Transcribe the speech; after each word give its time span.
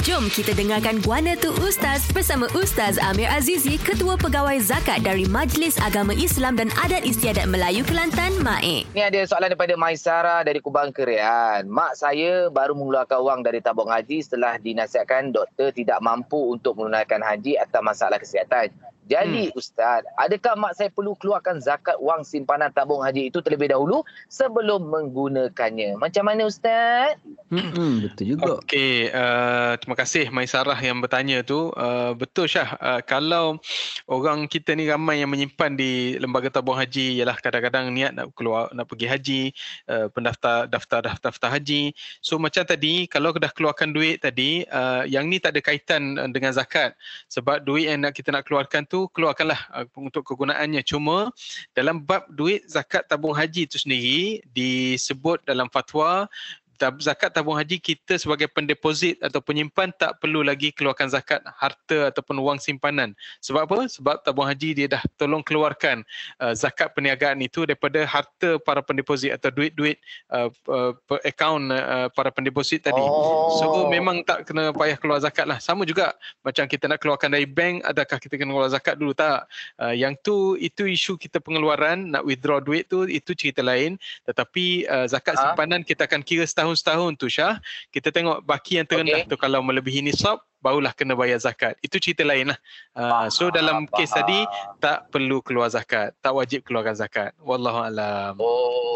Jom 0.00 0.32
kita 0.32 0.56
dengarkan 0.56 1.04
Guana 1.04 1.36
Tu 1.36 1.52
Ustaz 1.60 2.08
bersama 2.16 2.48
Ustaz 2.56 2.96
Amir 2.96 3.28
Azizi, 3.28 3.76
Ketua 3.76 4.16
Pegawai 4.16 4.56
Zakat 4.56 5.04
dari 5.04 5.28
Majlis 5.28 5.76
Agama 5.76 6.16
Islam 6.16 6.56
dan 6.56 6.72
Adat 6.80 7.04
Istiadat 7.04 7.44
Melayu 7.44 7.84
Kelantan, 7.84 8.32
MAIK. 8.40 8.88
Ni 8.96 9.04
ada 9.04 9.20
soalan 9.28 9.52
daripada 9.52 9.76
Maisara 9.76 10.40
dari 10.40 10.64
Kubang 10.64 10.88
Kerian. 10.88 11.68
Mak 11.68 12.00
saya 12.00 12.48
baru 12.48 12.72
mengeluarkan 12.72 13.20
wang 13.20 13.40
dari 13.44 13.60
tabung 13.60 13.92
haji 13.92 14.24
setelah 14.24 14.56
dinasihatkan 14.56 15.36
doktor 15.36 15.68
tidak 15.68 16.00
mampu 16.00 16.56
untuk 16.56 16.80
menunaikan 16.80 17.20
haji 17.20 17.60
atas 17.60 17.84
masalah 17.84 18.16
kesihatan. 18.16 18.72
Jadi 19.10 19.50
hmm. 19.50 19.58
Ustaz, 19.58 20.06
adakah 20.14 20.54
mak 20.54 20.78
saya 20.78 20.86
perlu 20.86 21.18
keluarkan 21.18 21.58
zakat 21.58 21.98
wang 21.98 22.22
simpanan 22.22 22.70
tabung 22.70 23.02
haji 23.02 23.26
itu 23.26 23.42
terlebih 23.42 23.74
dahulu 23.74 24.06
sebelum 24.30 24.86
menggunakannya? 24.86 25.98
Macam 25.98 26.30
mana 26.30 26.46
Ustaz? 26.46 27.18
Hmm, 27.50 28.06
betul 28.06 28.38
juga. 28.38 28.62
Okey, 28.62 29.10
uh, 29.10 29.74
terima 29.82 29.98
kasih 29.98 30.30
Maisarah 30.30 30.78
yang 30.78 31.02
bertanya 31.02 31.42
tu. 31.42 31.74
Uh, 31.74 32.14
betul 32.14 32.46
Syah, 32.46 32.78
uh, 32.78 33.02
kalau 33.02 33.58
orang 34.06 34.46
kita 34.46 34.78
ni 34.78 34.86
ramai 34.86 35.26
yang 35.26 35.34
menyimpan 35.34 35.74
di 35.74 36.14
lembaga 36.22 36.46
tabung 36.46 36.78
haji 36.78 37.18
ialah 37.18 37.34
kadang-kadang 37.42 37.90
niat 37.90 38.14
nak 38.14 38.30
keluar 38.38 38.70
nak 38.70 38.86
pergi 38.86 39.10
haji, 39.10 39.42
uh, 39.90 40.06
pendaftar 40.14 40.70
daftar 40.70 41.02
daftar 41.02 41.50
haji. 41.50 41.90
So 42.22 42.38
macam 42.38 42.62
tadi 42.62 43.10
kalau 43.10 43.34
dah 43.34 43.50
keluarkan 43.50 43.90
duit 43.90 44.22
tadi, 44.22 44.62
uh, 44.70 45.02
yang 45.02 45.26
ni 45.26 45.42
tak 45.42 45.58
ada 45.58 45.60
kaitan 45.66 46.14
dengan 46.30 46.54
zakat 46.54 46.94
sebab 47.26 47.66
duit 47.66 47.90
yang 47.90 48.06
nak 48.06 48.14
kita 48.14 48.30
nak 48.30 48.46
keluarkan 48.46 48.86
tu 48.86 48.99
keluarkanlah 49.08 49.60
uh, 49.72 49.86
untuk 49.96 50.26
kegunaannya. 50.26 50.84
Cuma 50.84 51.32
dalam 51.72 52.02
bab 52.04 52.28
duit 52.28 52.66
zakat 52.68 53.08
tabung 53.08 53.32
haji 53.32 53.64
itu 53.64 53.80
sendiri 53.80 54.44
disebut 54.52 55.40
dalam 55.48 55.70
fatwa 55.72 56.28
zakat 57.00 57.30
tabung 57.36 57.56
haji 57.56 57.76
kita 57.76 58.16
sebagai 58.16 58.48
pendeposit 58.48 59.20
atau 59.20 59.44
penyimpan 59.44 59.92
tak 59.92 60.16
perlu 60.16 60.40
lagi 60.40 60.72
keluarkan 60.72 61.12
zakat 61.12 61.44
harta 61.44 62.08
ataupun 62.08 62.40
wang 62.40 62.56
simpanan. 62.56 63.12
Sebab 63.44 63.68
apa? 63.68 63.78
Sebab 63.92 64.24
tabung 64.24 64.48
haji 64.48 64.72
dia 64.72 64.86
dah 64.88 65.02
tolong 65.20 65.44
keluarkan 65.44 66.00
uh, 66.40 66.56
zakat 66.56 66.96
perniagaan 66.96 67.36
itu 67.44 67.68
daripada 67.68 68.00
harta 68.08 68.56
para 68.64 68.80
pendeposit 68.80 69.36
atau 69.36 69.52
duit-duit 69.52 70.00
uh, 70.32 70.48
uh, 70.72 70.92
akaun 71.20 71.68
uh, 71.68 72.08
para 72.16 72.32
pendeposit 72.32 72.80
tadi. 72.80 73.02
Oh. 73.02 73.60
So 73.60 73.64
memang 73.92 74.24
tak 74.24 74.48
kena 74.48 74.72
payah 74.72 74.96
keluar 74.96 75.20
zakat 75.20 75.44
lah. 75.44 75.60
Sama 75.60 75.84
juga 75.84 76.16
macam 76.40 76.64
kita 76.64 76.88
nak 76.88 76.98
keluarkan 77.02 77.34
dari 77.34 77.44
bank, 77.44 77.84
adakah 77.84 78.16
kita 78.16 78.40
kena 78.40 78.56
keluar 78.56 78.70
zakat 78.72 78.96
dulu? 78.96 79.12
Tak. 79.12 79.44
Uh, 79.76 79.92
yang 79.92 80.16
tu 80.24 80.56
itu 80.56 80.86
isu 80.88 81.20
kita 81.20 81.42
pengeluaran, 81.42 82.14
nak 82.14 82.24
withdraw 82.24 82.62
duit 82.62 82.88
tu 82.88 83.04
itu 83.04 83.36
cerita 83.36 83.60
lain. 83.60 84.00
Tetapi 84.24 84.86
uh, 84.86 85.06
zakat 85.10 85.34
ha? 85.36 85.52
simpanan 85.52 85.82
kita 85.82 86.06
akan 86.06 86.22
kira 86.22 86.46
setahun 86.46 86.69
setahun 86.74 87.14
tu 87.14 87.30
Syah, 87.30 87.62
kita 87.94 88.10
tengok 88.10 88.42
baki 88.42 88.82
yang 88.82 88.86
terendah 88.88 89.22
okay. 89.22 89.30
tu 89.30 89.36
kalau 89.38 89.62
melebihi 89.62 90.02
nisab, 90.02 90.42
barulah 90.60 90.92
kena 90.92 91.16
bayar 91.16 91.40
zakat. 91.40 91.78
Itu 91.80 91.96
cerita 92.02 92.26
lain 92.26 92.52
lah. 92.52 92.58
Uh, 92.92 93.26
so 93.32 93.48
dalam 93.48 93.88
kes 93.88 94.12
tadi, 94.12 94.44
tak 94.82 95.08
perlu 95.08 95.40
keluar 95.40 95.70
zakat. 95.72 96.12
Tak 96.20 96.34
wajib 96.36 96.66
keluarkan 96.66 96.98
zakat. 96.98 97.32
Wallahualam. 97.40 98.36
Oh, 98.42 98.89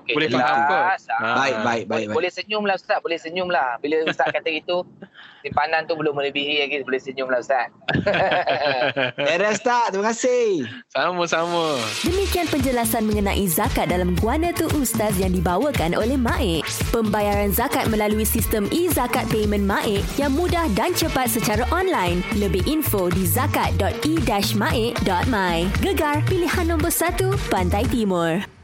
okey. 0.00 0.14
Boleh 0.16 0.28
faham 0.32 0.56
apa? 0.64 0.78
Ah. 0.94 0.96
Baik, 1.42 1.56
baik, 1.60 1.84
baik. 1.90 2.06
Boleh 2.14 2.30
senyum 2.32 2.64
lah 2.64 2.78
Ustaz. 2.78 3.02
Boleh 3.02 3.18
senyum 3.20 3.50
lah. 3.52 3.76
Bila 3.82 4.06
Ustaz 4.08 4.32
kata 4.32 4.48
itu, 4.48 4.80
simpanan 5.44 5.84
tu 5.84 5.92
belum 5.98 6.16
melebihi 6.16 6.64
lagi. 6.64 6.80
Boleh 6.86 7.02
senyum 7.02 7.28
lah 7.28 7.42
Ustaz. 7.42 7.68
Era 9.34 9.52
Ustaz. 9.52 9.90
Terima 9.92 10.14
kasih. 10.14 10.64
Sama-sama. 10.88 11.76
Demikian 12.06 12.46
penjelasan 12.48 13.04
mengenai 13.04 13.44
zakat 13.50 13.90
dalam 13.90 14.14
Guana 14.16 14.54
Tu 14.54 14.70
Ustaz 14.78 15.18
yang 15.20 15.34
dibawakan 15.34 15.98
oleh 15.98 16.16
Maik. 16.16 16.64
Pembayaran 16.94 17.52
zakat 17.52 17.90
melalui 17.90 18.24
sistem 18.24 18.70
e-zakat 18.70 19.26
payment 19.28 19.66
Maik 19.66 20.06
yang 20.16 20.32
mudah 20.32 20.70
dan 20.72 20.94
cepat 20.94 21.28
secara 21.28 21.66
online. 21.74 22.22
Lebih 22.38 22.62
info 22.70 23.10
di 23.10 23.26
zakat.e-mae.my. 23.26 25.56
Gegar 25.82 26.22
pilihan 26.30 26.66
nombor 26.70 26.94
1 26.94 27.50
Pantai 27.50 27.82
Timur. 27.90 28.61